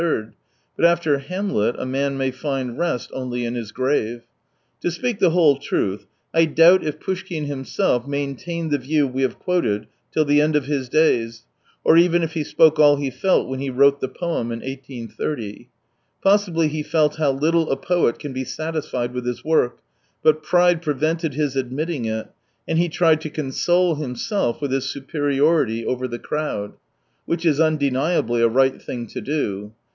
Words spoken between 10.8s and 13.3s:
days, or even if he spoke all he